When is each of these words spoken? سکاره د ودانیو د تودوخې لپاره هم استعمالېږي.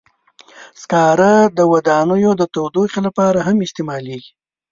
سکاره 0.81 1.33
د 1.57 1.59
ودانیو 1.71 2.31
د 2.37 2.43
تودوخې 2.53 2.99
لپاره 3.07 3.39
هم 3.47 3.57
استعمالېږي. 3.67 4.31